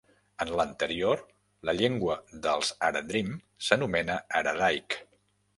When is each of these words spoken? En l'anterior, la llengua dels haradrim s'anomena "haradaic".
En 0.45 0.53
l'anterior, 0.59 1.21
la 1.69 1.75
llengua 1.81 2.17
dels 2.47 2.73
haradrim 2.89 3.31
s'anomena 3.67 4.21
"haradaic". 4.41 4.99